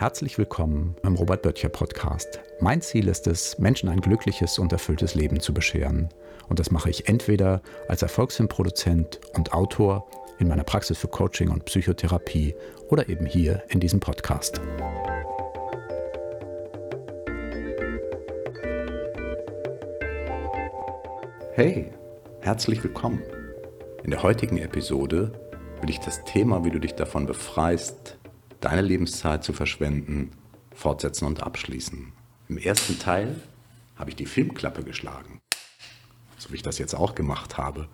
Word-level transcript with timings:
Herzlich 0.00 0.38
willkommen 0.38 0.96
im 1.02 1.14
Robert 1.14 1.42
Böttcher 1.42 1.68
Podcast. 1.68 2.40
Mein 2.58 2.80
Ziel 2.80 3.06
ist 3.06 3.26
es, 3.26 3.58
Menschen 3.58 3.90
ein 3.90 4.00
glückliches 4.00 4.58
und 4.58 4.72
erfülltes 4.72 5.14
Leben 5.14 5.40
zu 5.40 5.52
bescheren. 5.52 6.08
Und 6.48 6.58
das 6.58 6.70
mache 6.70 6.88
ich 6.88 7.06
entweder 7.06 7.60
als 7.86 8.00
Erfolgsfilmproduzent 8.00 9.20
und 9.34 9.52
Autor 9.52 10.08
in 10.38 10.48
meiner 10.48 10.64
Praxis 10.64 10.96
für 10.96 11.08
Coaching 11.08 11.50
und 11.50 11.66
Psychotherapie 11.66 12.54
oder 12.88 13.10
eben 13.10 13.26
hier 13.26 13.62
in 13.68 13.78
diesem 13.78 14.00
Podcast. 14.00 14.58
Hey, 21.52 21.92
herzlich 22.40 22.82
willkommen. 22.82 23.22
In 24.02 24.12
der 24.12 24.22
heutigen 24.22 24.56
Episode 24.56 25.32
will 25.82 25.90
ich 25.90 26.00
das 26.00 26.24
Thema, 26.24 26.64
wie 26.64 26.70
du 26.70 26.78
dich 26.78 26.94
davon 26.94 27.26
befreist, 27.26 28.16
deine 28.60 28.82
Lebenszeit 28.82 29.44
zu 29.44 29.52
verschwenden, 29.52 30.32
fortsetzen 30.74 31.26
und 31.26 31.42
abschließen. 31.42 32.12
Im 32.48 32.58
ersten 32.58 32.98
Teil 32.98 33.40
habe 33.96 34.10
ich 34.10 34.16
die 34.16 34.26
Filmklappe 34.26 34.82
geschlagen, 34.82 35.40
so 36.38 36.50
wie 36.50 36.56
ich 36.56 36.62
das 36.62 36.78
jetzt 36.78 36.94
auch 36.94 37.14
gemacht 37.14 37.58
habe, 37.58 37.88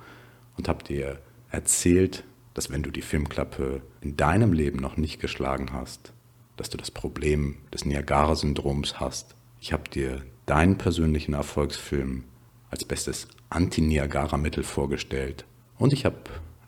und 0.56 0.68
habe 0.68 0.84
dir 0.84 1.20
erzählt, 1.50 2.24
dass 2.54 2.70
wenn 2.70 2.82
du 2.82 2.90
die 2.90 3.02
Filmklappe 3.02 3.82
in 4.00 4.16
deinem 4.16 4.52
Leben 4.52 4.78
noch 4.78 4.96
nicht 4.96 5.20
geschlagen 5.20 5.72
hast, 5.72 6.12
dass 6.56 6.70
du 6.70 6.78
das 6.78 6.90
Problem 6.90 7.58
des 7.72 7.84
Niagara-Syndroms 7.84 8.98
hast. 8.98 9.34
Ich 9.60 9.72
habe 9.72 9.90
dir 9.90 10.22
deinen 10.46 10.78
persönlichen 10.78 11.34
Erfolgsfilm 11.34 12.24
als 12.70 12.84
bestes 12.84 13.28
Anti-Niagara-Mittel 13.50 14.64
vorgestellt 14.64 15.44
und 15.78 15.92
ich 15.92 16.04
habe 16.04 16.16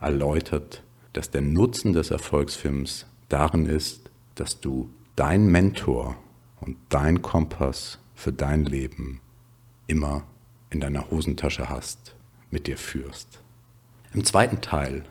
erläutert, 0.00 0.82
dass 1.14 1.30
der 1.30 1.40
Nutzen 1.40 1.92
des 1.92 2.10
Erfolgsfilms 2.10 3.06
darin 3.28 3.66
ist, 3.66 4.10
dass 4.34 4.60
du 4.60 4.90
dein 5.16 5.46
Mentor 5.46 6.16
und 6.60 6.76
dein 6.88 7.22
Kompass 7.22 7.98
für 8.14 8.32
dein 8.32 8.64
Leben 8.64 9.20
immer 9.86 10.24
in 10.70 10.80
deiner 10.80 11.10
Hosentasche 11.10 11.68
hast, 11.68 12.14
mit 12.50 12.66
dir 12.66 12.76
führst. 12.76 13.40
Im 14.12 14.24
zweiten 14.24 14.60
Teil 14.60 15.04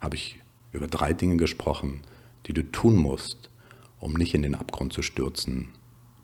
habe 0.00 0.16
ich 0.16 0.40
über 0.72 0.86
drei 0.86 1.12
Dinge 1.12 1.36
gesprochen, 1.36 2.02
die 2.46 2.52
du 2.52 2.62
tun 2.70 2.96
musst, 2.96 3.50
um 3.98 4.14
nicht 4.14 4.34
in 4.34 4.42
den 4.42 4.54
Abgrund 4.54 4.92
zu 4.92 5.02
stürzen, 5.02 5.68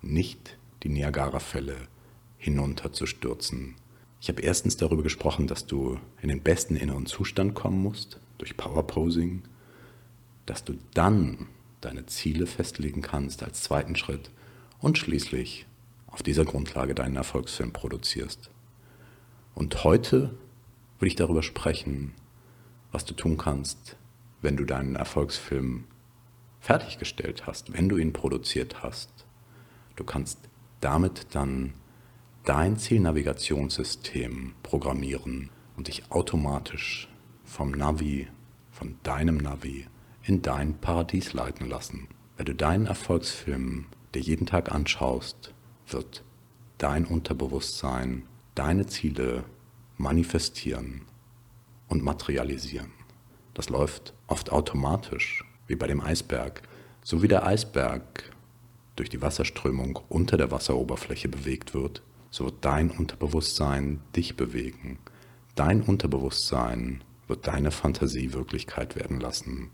nicht 0.02 0.56
die 0.82 0.88
Niagara-Fälle 0.88 1.76
hinunterzustürzen. 2.38 3.74
Ich 4.20 4.28
habe 4.28 4.42
erstens 4.42 4.76
darüber 4.76 5.02
gesprochen, 5.02 5.46
dass 5.46 5.66
du 5.66 5.98
in 6.22 6.28
den 6.28 6.42
besten 6.42 6.76
inneren 6.76 7.06
Zustand 7.06 7.54
kommen 7.54 7.82
musst, 7.82 8.18
durch 8.38 8.56
Powerposing, 8.56 9.42
dass 10.46 10.64
du 10.64 10.74
dann 10.94 11.48
deine 11.80 12.06
Ziele 12.06 12.46
festlegen 12.46 13.02
kannst 13.02 13.42
als 13.42 13.62
zweiten 13.62 13.96
Schritt 13.96 14.30
und 14.78 14.98
schließlich 14.98 15.66
auf 16.06 16.22
dieser 16.22 16.44
Grundlage 16.44 16.94
deinen 16.94 17.16
Erfolgsfilm 17.16 17.72
produzierst. 17.72 18.50
Und 19.54 19.84
heute 19.84 20.36
will 20.98 21.08
ich 21.08 21.16
darüber 21.16 21.42
sprechen, 21.42 22.14
was 22.92 23.04
du 23.04 23.14
tun 23.14 23.36
kannst, 23.36 23.96
wenn 24.40 24.56
du 24.56 24.64
deinen 24.64 24.96
Erfolgsfilm 24.96 25.84
fertiggestellt 26.60 27.46
hast, 27.46 27.72
wenn 27.72 27.88
du 27.88 27.96
ihn 27.96 28.12
produziert 28.12 28.82
hast. 28.82 29.10
Du 29.96 30.04
kannst 30.04 30.38
damit 30.80 31.34
dann 31.34 31.74
dein 32.44 32.78
Zielnavigationssystem 32.78 34.54
programmieren 34.62 35.50
und 35.76 35.88
dich 35.88 36.10
automatisch 36.10 37.08
vom 37.44 37.72
Navi, 37.72 38.28
von 38.70 38.96
deinem 39.02 39.36
Navi 39.36 39.86
in 40.26 40.42
dein 40.42 40.78
Paradies 40.80 41.32
leiten 41.32 41.68
lassen. 41.68 42.08
Wenn 42.36 42.46
du 42.46 42.54
deinen 42.54 42.86
Erfolgsfilm 42.86 43.86
dir 44.14 44.20
jeden 44.20 44.46
Tag 44.46 44.72
anschaust, 44.72 45.54
wird 45.88 46.24
dein 46.78 47.04
Unterbewusstsein 47.04 48.24
deine 48.54 48.86
Ziele 48.86 49.44
manifestieren 49.96 51.02
und 51.88 52.02
materialisieren. 52.02 52.90
Das 53.54 53.68
läuft 53.68 54.12
oft 54.26 54.50
automatisch, 54.50 55.44
wie 55.66 55.76
bei 55.76 55.86
dem 55.86 56.00
Eisberg. 56.00 56.62
So 57.02 57.22
wie 57.22 57.28
der 57.28 57.46
Eisberg 57.46 58.30
durch 58.96 59.08
die 59.08 59.22
Wasserströmung 59.22 60.00
unter 60.08 60.36
der 60.36 60.50
Wasseroberfläche 60.50 61.28
bewegt 61.28 61.72
wird, 61.72 62.02
so 62.30 62.46
wird 62.46 62.64
dein 62.64 62.90
Unterbewusstsein 62.90 64.00
dich 64.14 64.36
bewegen. 64.36 64.98
Dein 65.54 65.82
Unterbewusstsein 65.82 67.04
wird 67.28 67.46
deine 67.46 67.70
Fantasie 67.70 68.32
Wirklichkeit 68.32 68.96
werden 68.96 69.20
lassen. 69.20 69.70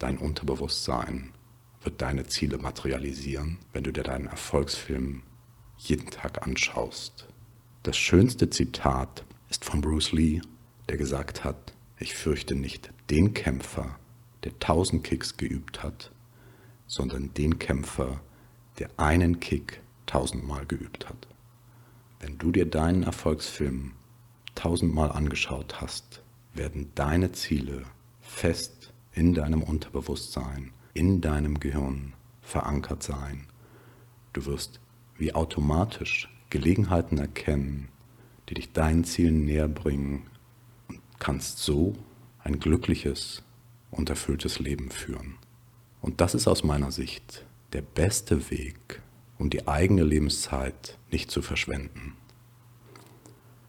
Dein 0.00 0.16
Unterbewusstsein 0.16 1.30
wird 1.82 2.00
deine 2.00 2.26
Ziele 2.26 2.56
materialisieren, 2.56 3.58
wenn 3.74 3.84
du 3.84 3.92
dir 3.92 4.02
deinen 4.02 4.28
Erfolgsfilm 4.28 5.22
jeden 5.76 6.08
Tag 6.08 6.42
anschaust. 6.42 7.28
Das 7.82 7.98
schönste 7.98 8.48
Zitat 8.48 9.26
ist 9.50 9.66
von 9.66 9.82
Bruce 9.82 10.12
Lee, 10.12 10.40
der 10.88 10.96
gesagt 10.96 11.44
hat, 11.44 11.74
ich 11.98 12.14
fürchte 12.14 12.54
nicht 12.54 12.90
den 13.10 13.34
Kämpfer, 13.34 13.98
der 14.44 14.58
tausend 14.58 15.04
Kicks 15.04 15.36
geübt 15.36 15.82
hat, 15.82 16.10
sondern 16.86 17.34
den 17.34 17.58
Kämpfer, 17.58 18.22
der 18.78 18.88
einen 18.96 19.38
Kick 19.38 19.82
tausendmal 20.06 20.64
geübt 20.64 21.10
hat. 21.10 21.28
Wenn 22.20 22.38
du 22.38 22.52
dir 22.52 22.64
deinen 22.64 23.02
Erfolgsfilm 23.02 23.92
tausendmal 24.54 25.12
angeschaut 25.12 25.82
hast, 25.82 26.22
werden 26.54 26.90
deine 26.94 27.32
Ziele 27.32 27.84
fest 28.22 28.89
in 29.12 29.34
deinem 29.34 29.62
Unterbewusstsein, 29.62 30.72
in 30.94 31.20
deinem 31.20 31.60
Gehirn 31.60 32.12
verankert 32.42 33.02
sein. 33.02 33.46
Du 34.32 34.46
wirst 34.46 34.80
wie 35.16 35.34
automatisch 35.34 36.28
Gelegenheiten 36.50 37.18
erkennen, 37.18 37.88
die 38.48 38.54
dich 38.54 38.72
deinen 38.72 39.04
Zielen 39.04 39.44
näher 39.44 39.68
bringen 39.68 40.26
und 40.88 41.00
kannst 41.18 41.58
so 41.58 41.94
ein 42.42 42.58
glückliches 42.58 43.42
und 43.90 44.10
erfülltes 44.10 44.58
Leben 44.58 44.90
führen. 44.90 45.36
Und 46.00 46.20
das 46.20 46.34
ist 46.34 46.48
aus 46.48 46.64
meiner 46.64 46.90
Sicht 46.90 47.44
der 47.72 47.82
beste 47.82 48.50
Weg, 48.50 49.02
um 49.38 49.50
die 49.50 49.68
eigene 49.68 50.02
Lebenszeit 50.02 50.98
nicht 51.10 51.30
zu 51.30 51.42
verschwenden. 51.42 52.16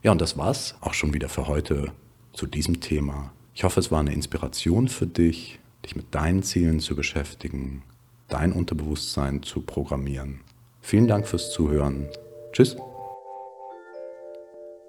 Ja, 0.02 0.12
und 0.12 0.20
das 0.20 0.36
war's 0.36 0.74
auch 0.80 0.94
schon 0.94 1.14
wieder 1.14 1.28
für 1.28 1.46
heute 1.46 1.92
zu 2.32 2.46
diesem 2.46 2.80
Thema 2.80 3.32
ich 3.54 3.64
hoffe, 3.64 3.80
es 3.80 3.90
war 3.90 4.00
eine 4.00 4.12
Inspiration 4.12 4.88
für 4.88 5.06
dich, 5.06 5.58
dich 5.84 5.96
mit 5.96 6.14
deinen 6.14 6.42
Zielen 6.42 6.80
zu 6.80 6.96
beschäftigen, 6.96 7.82
dein 8.28 8.52
Unterbewusstsein 8.52 9.42
zu 9.42 9.60
programmieren. 9.62 10.40
Vielen 10.80 11.06
Dank 11.06 11.26
fürs 11.26 11.50
Zuhören. 11.50 12.08
Tschüss. 12.52 12.76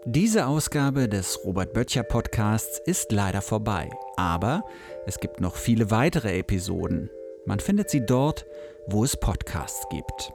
Diese 0.06 0.48
Ausgabe 0.48 1.08
des 1.08 1.40
Robert 1.46 1.74
Böttcher 1.74 2.04
Podcasts 2.04 2.82
ist 2.86 3.12
leider 3.12 3.42
vorbei, 3.42 3.90
aber 4.18 4.64
es 5.06 5.20
gibt 5.20 5.40
noch 5.40 5.56
viele 5.56 5.92
weitere 5.92 6.38
Episoden. 6.38 7.10
Man 7.46 7.60
findet 7.60 7.90
sie 7.90 8.06
dort, 8.06 8.46
wo 8.88 9.04
es 9.04 9.16
Podcasts 9.16 9.88
gibt. 9.90 10.34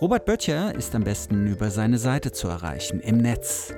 Robert 0.00 0.24
Böttcher 0.24 0.74
ist 0.74 0.94
am 0.94 1.04
besten 1.04 1.46
über 1.46 1.70
seine 1.70 1.98
Seite 1.98 2.32
zu 2.32 2.48
erreichen 2.48 3.00
im 3.00 3.18
Netz 3.18 3.72